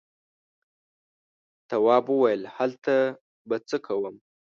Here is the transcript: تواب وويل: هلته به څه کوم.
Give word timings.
تواب 1.69 2.05
وويل: 2.13 2.41
هلته 2.57 2.95
به 3.47 3.57
څه 3.69 3.77
کوم. 3.85 4.15